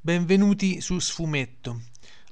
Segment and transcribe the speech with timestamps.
[0.00, 1.80] Benvenuti su Sfumetto.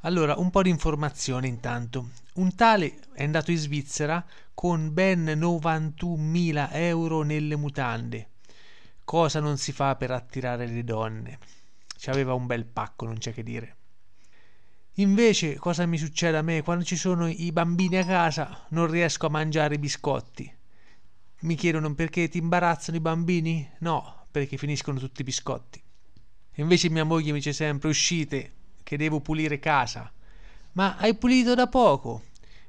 [0.02, 2.10] Allora, un po' di informazione intanto.
[2.34, 8.28] Un tale è andato in Svizzera con ben 91.000 euro nelle mutande.
[9.02, 11.38] Cosa non si fa per attirare le donne?
[11.98, 13.76] Ci aveva un bel pacco, non c'è che dire.
[14.94, 18.64] Invece, cosa mi succede a me quando ci sono i bambini a casa?
[18.68, 20.50] Non riesco a mangiare i biscotti.
[21.40, 23.68] Mi chiedono perché ti imbarazzano i bambini?
[23.80, 25.82] No, perché finiscono tutti i biscotti.
[26.56, 28.52] Invece mia moglie mi dice sempre uscite
[28.82, 30.10] che devo pulire casa.
[30.72, 32.24] Ma hai pulito da poco?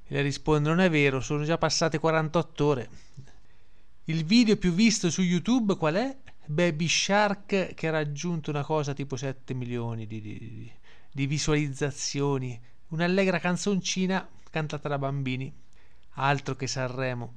[0.05, 2.89] E le rispondo non è vero, sono già passate 48 ore.
[4.05, 6.17] Il video più visto su YouTube qual è?
[6.45, 10.71] Baby Shark che ha raggiunto una cosa tipo 7 milioni di, di,
[11.11, 12.59] di visualizzazioni.
[12.89, 15.53] Un'allegra canzoncina cantata da bambini.
[16.11, 17.35] Altro che Sanremo.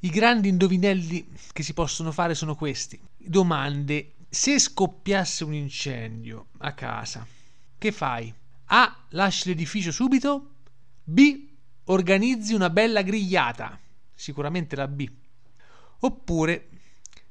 [0.00, 3.00] I grandi indovinelli che si possono fare sono questi.
[3.16, 7.26] Domande se scoppiasse un incendio a casa,
[7.78, 8.32] che fai?
[8.66, 9.04] A.
[9.10, 10.54] Lasci l'edificio subito.
[11.04, 11.48] B.
[11.84, 13.78] Organizzi una bella grigliata.
[14.14, 15.08] Sicuramente la B.
[16.00, 16.68] Oppure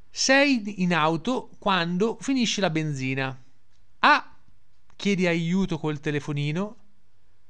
[0.10, 3.44] sei in auto quando finisce la benzina.
[4.00, 4.38] A.
[4.96, 6.78] Chiedi aiuto col telefonino.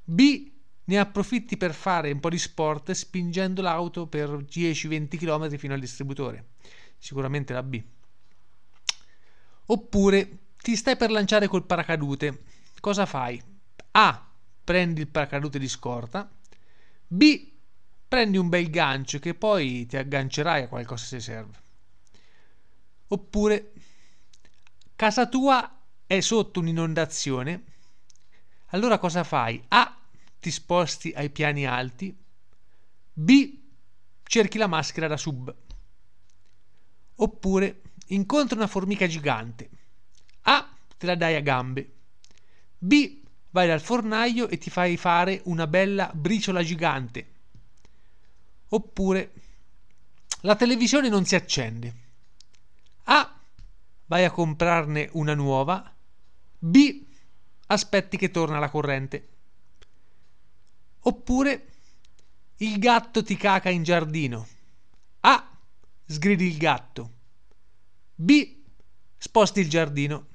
[0.02, 0.50] B.
[0.84, 5.80] Ne approfitti per fare un po' di sport spingendo l'auto per 10-20 km fino al
[5.80, 6.50] distributore.
[6.98, 7.82] Sicuramente la B.
[9.66, 12.44] Oppure ti stai per lanciare col paracadute.
[12.80, 13.42] Cosa fai?
[13.92, 14.30] A.
[14.64, 16.30] Prendi il paracadute di scorta.
[17.06, 17.52] B.
[18.08, 21.64] Prendi un bel gancio che poi ti aggancerai a qualcosa se serve.
[23.08, 23.72] Oppure
[24.94, 27.64] casa tua è sotto un'inondazione.
[28.66, 29.62] Allora cosa fai?
[29.68, 29.96] A.
[30.38, 32.16] Ti sposti ai piani alti.
[33.12, 33.58] B.
[34.22, 35.54] Cerchi la maschera da sub.
[37.16, 39.68] Oppure incontri una formica gigante.
[40.42, 40.68] A.
[40.96, 41.92] Te la dai a gambe.
[42.78, 43.22] B.
[43.50, 47.34] Vai dal fornaio e ti fai fare una bella briciola gigante.
[48.68, 49.32] Oppure
[50.42, 51.94] la televisione non si accende.
[53.04, 53.38] A.
[54.06, 55.92] Vai a comprarne una nuova.
[56.58, 57.04] B.
[57.68, 59.28] Aspetti che torna la corrente.
[61.00, 61.66] Oppure
[62.58, 64.46] il gatto ti caca in giardino.
[65.20, 65.50] A.
[66.04, 67.15] Sgridi il gatto.
[68.18, 68.62] B.
[69.18, 70.28] Sposti il giardino.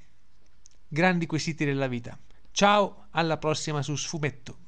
[0.86, 2.16] Grandi quesiti della vita.
[2.52, 4.61] Ciao, alla prossima su Sfumetto.